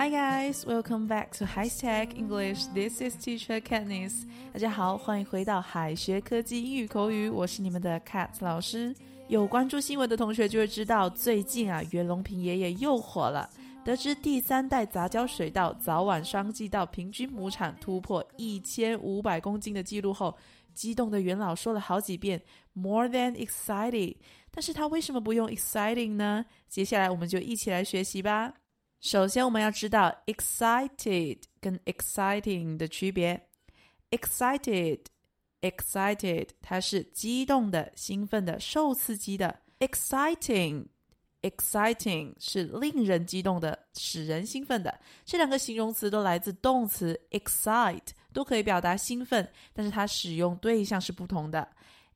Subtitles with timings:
[0.00, 2.64] Hi guys, welcome back to High Tech English.
[2.72, 4.24] This is Teacher Katniss.
[4.50, 8.96] 大家好，欢迎回到海学科技英语口语，我是你们的 Cat 老师。
[9.28, 13.50] 有关注新闻的同学就会知道，最近啊，袁隆平爷爷又火了。
[13.84, 20.34] 得知第三代杂交水稻早晚双季稻平均亩产突破一千五百公斤的记录后，
[20.72, 22.40] 激动的元老说了好几遍
[22.72, 24.16] “more than excited”。
[24.50, 26.46] 但是他为什么不用 “exciting” 呢？
[26.70, 28.54] 接下来我们就一起来学习吧。
[29.00, 33.48] 首先，我们要知道 excited 跟 exciting 的区别。
[34.10, 45.00] excited，excited，它是激动的、兴奋的、受刺激的；exciting，exciting 是令人激动的、使人兴奋的。
[45.24, 51.66] 这两个形容词都来自动词 excite，都可以表达兴奋，但是它使用对象是不同的。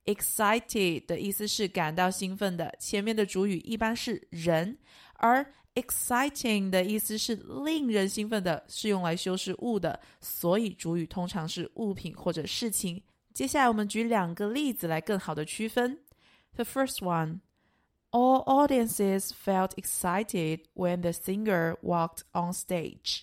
[0.04, 4.76] excited 的意思是感到兴奋的，前面的主语一般是人，
[5.14, 13.01] 而 exciting 的意思是令人兴奋的，是用来修饰物的，所以主语通常是物品或者事情。
[13.33, 15.99] 接下来我们举两个例子来更好的区分。
[16.55, 17.39] The first one,
[18.11, 23.21] all audiences felt excited when the singer walked on stage.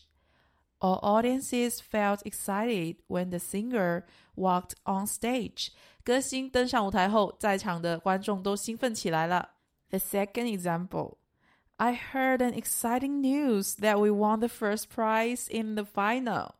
[0.79, 4.05] All audiences felt excited when the singer
[4.37, 5.69] walked on stage.
[6.05, 9.51] 歌星登上舞台后，在场的观众都兴奋起来了。
[9.91, 11.17] The second example.
[11.81, 16.55] I heard an exciting news that we won the first prize in the final.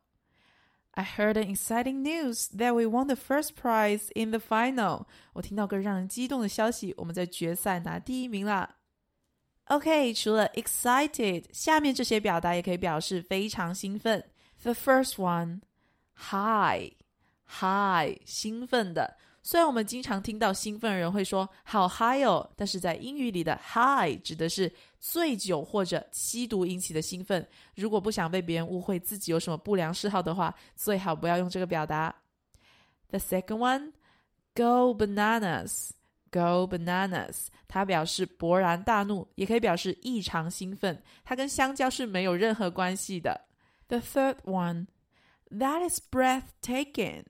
[0.93, 5.05] I heard an exciting news that we won the first prize in the final.
[5.33, 8.77] 我听到个让人激动的消息，我们在决赛拿第一名啦。
[9.65, 14.23] OK，除了 excited，下面这些表达也可以表示非常兴奋。
[14.63, 15.61] The first one,
[16.15, 16.93] high,
[17.59, 19.17] high，兴奋的。
[19.42, 27.44] 虽然我们经常听到兴奋的人会说“好嗨哦”，但是在英语里的 “high” 指的是醉酒或者吸毒引起的兴奋。
[27.74, 32.14] 如果不想被别人误会自己有什么不良嗜好的话，最好不要用这个表达。
[33.10, 33.92] The second one,
[34.54, 35.90] go bananas,
[36.30, 41.02] go bananas，它表示勃然大怒，也可以表示异常兴奋。
[41.24, 43.40] 它跟香蕉是没有任何关系的。
[43.88, 44.86] The third one,
[45.50, 47.24] that is breathtaking,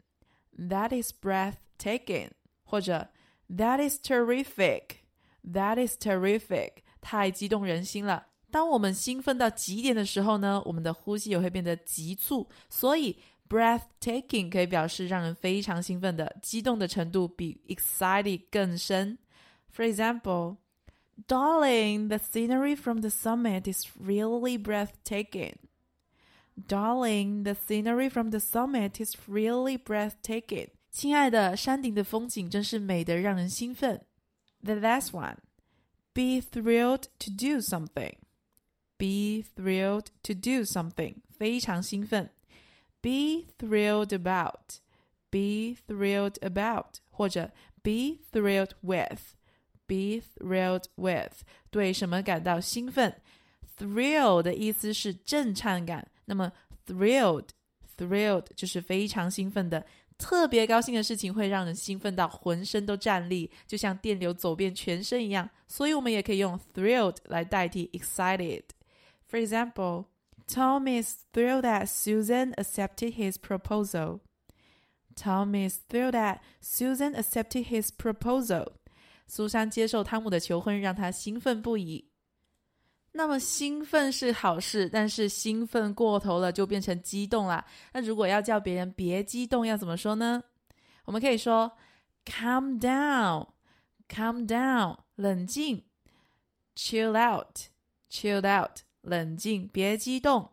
[0.57, 1.55] that is breath.
[1.77, 2.31] taken，
[2.63, 3.07] 或者
[3.49, 5.03] That is terrific.
[5.43, 6.77] That is terrific.
[6.99, 8.25] 太激动人心了。
[8.49, 12.49] 当我们兴奋到极点的时候呢，我们的呼吸也会变得急促。
[12.67, 13.17] 所以
[13.47, 19.19] breathtaking 可以表示让人非常兴奋的，激动的程度比 excited 更深。
[19.71, 20.57] For example,
[21.27, 25.53] darling, the scenery from the summit is really breathtaking.
[26.67, 30.69] Darling, the scenery from the summit is really breathtaking.
[30.89, 34.01] 亲爱的，山顶的风景真是美得让人兴奋。
[34.63, 35.37] The last one,
[36.13, 38.13] be thrilled to do something.
[38.97, 42.31] Be thrilled to do something，非常兴奋。
[43.01, 44.79] Be thrilled about.
[45.29, 47.51] Be thrilled about，或者
[47.83, 49.35] be thrilled with.
[49.85, 53.21] Be thrilled with，对什么感到兴奋？
[53.77, 56.50] Thrill 的意思是震颤感， 那么
[56.86, 57.48] thrilled
[57.96, 59.84] thrilled 就是非常兴奋的。
[60.18, 65.48] 特别高兴的事情会让人兴奋到浑身都站立，就像电流走遍全身一样。
[65.66, 68.62] 所以我们也可以用 thrilled 来代替 excited。
[69.28, 70.06] For example,
[70.46, 74.20] Tom is thrilled that Susan accepted his proposal.
[75.16, 78.68] Tom is thrilled that Susan accepted his proposal.
[79.26, 82.11] 苏珊接受汤姆的求婚，让他兴奋不已。
[83.12, 87.64] 那么兴奋是好事，但是兴奋过头了就变成激动了。
[87.92, 90.42] 那如果要叫别人别激动，要怎么说呢？
[91.04, 91.70] 我们可以说
[92.24, 95.84] “calm down”，“calm down”，冷静
[96.74, 100.52] ；“chill out”，“chill out”，冷静，别激动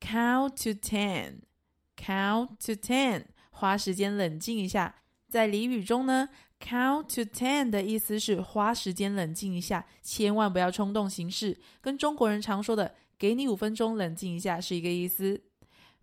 [0.00, 4.94] ；“count to ten”，“count to ten”，花时间冷静一下。
[5.28, 6.28] 在俚语中呢
[6.60, 15.42] ？Count to ten 的意思是花时间冷静一下，千万不要冲动行事，跟中国人常说的“给你五分钟冷静一下”是一个意思。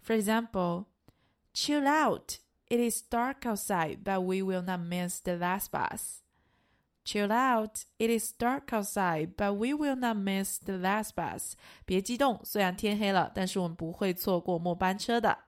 [0.05, 0.85] For example,
[1.53, 2.39] chill out.
[2.67, 6.21] It is dark outside, but we will not miss the last bus.
[7.05, 7.85] Chill out.
[7.99, 11.53] It is dark outside, but we will not miss the last bus.
[11.85, 15.44] 别激动，虽然天黑了，但是我们不会错过末班车的。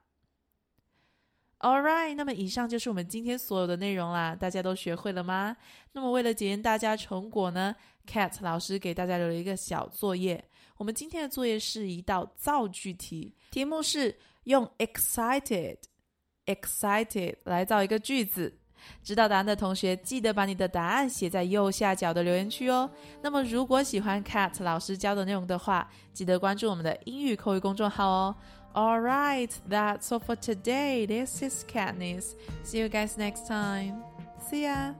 [1.60, 5.56] All right，那么以上就是我们今天所有的内容啦，大家都学会了吗？
[5.92, 7.74] 那么为了检验大家成果呢
[8.06, 10.42] ，Cat 老师给大家留了一个小作业。
[10.76, 18.56] 我们今天的作业是一道造句题，题目是用 excited，excited 来造一个句子。
[19.02, 22.90] 知道答案的同学，记得把你的答案写在右下角的留言区哦。
[23.22, 28.36] 那么，如果喜欢 Cat 老师教的内容的话，记得关注我们的英语口语公众号哦。
[28.74, 31.06] All right, that's all for today.
[31.06, 32.34] This is Katniss.
[32.64, 34.02] See you guys next time.
[34.40, 34.94] See ya.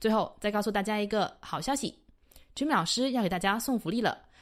[0.00, 1.98] 最后再告诉大家一个好消息
[2.54, 4.27] ，Jimmy 老师要给大家送福利了。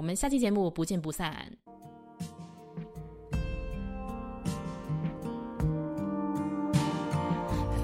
[0.00, 1.34] 我们下期节目不见不散。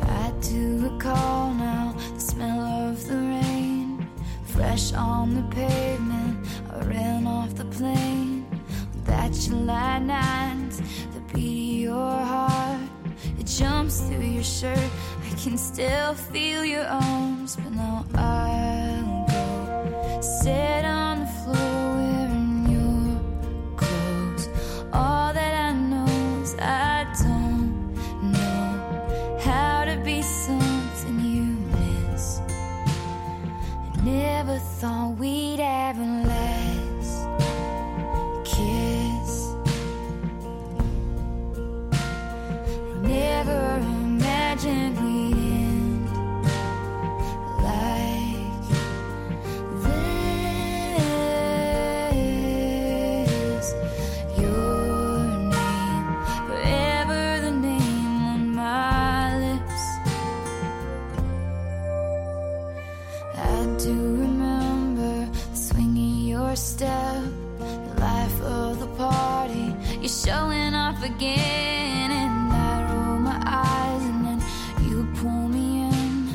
[0.08, 4.06] I do recall now the smell of the rain,
[4.44, 6.46] fresh on the pavement.
[6.70, 8.44] I ran off the plane
[9.04, 10.72] that July night.
[11.14, 12.80] The beat of your heart,
[13.38, 14.90] it jumps through your shirt.
[15.24, 20.95] I can still feel your arms, but now I'll go sit on
[34.07, 35.59] never thought we'd
[35.97, 36.66] a last
[70.07, 74.41] You're showing off again, and I roll my eyes, and then
[74.89, 76.29] you pull me in.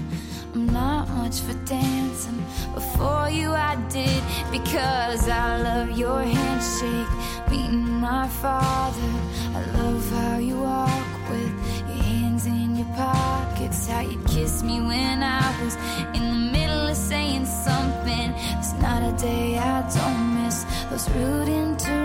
[0.53, 2.45] I'm not much for dancing.
[2.75, 7.09] Before you, I did because I love your handshake,
[7.51, 9.11] meeting my father.
[9.55, 11.55] I love how you walk with
[11.89, 15.77] your hands in your pockets, how you kiss me when I was
[16.13, 18.35] in the middle of saying something.
[18.59, 22.02] It's not a day I don't miss those rude interruptions,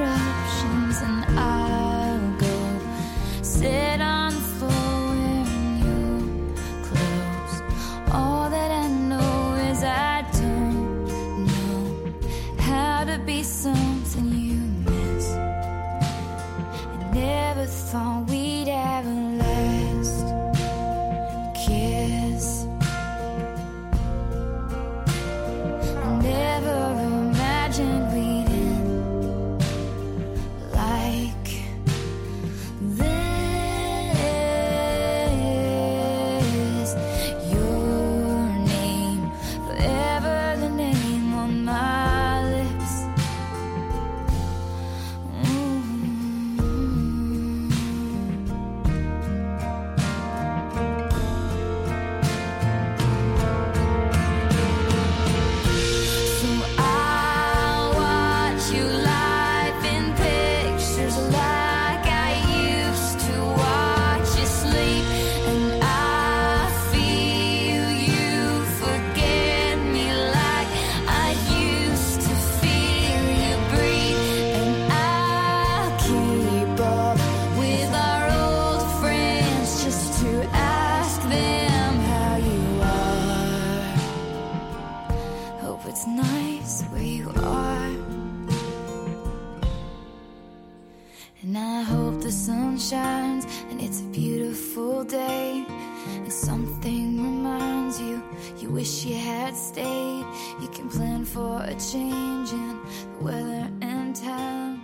[96.30, 98.22] Something reminds you
[98.58, 100.26] you wish you had stayed.
[100.62, 102.80] You can plan for a change in
[103.18, 104.82] the weather and time.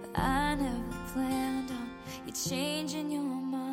[0.00, 1.90] But I never planned on
[2.26, 3.65] you changing your mind.